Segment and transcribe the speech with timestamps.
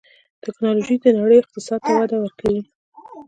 [0.43, 2.61] ټکنالوجي د نړۍ اقتصاد ته وده ورکوي.